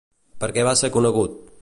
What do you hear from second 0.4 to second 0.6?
Per